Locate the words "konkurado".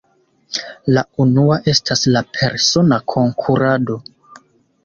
3.15-3.99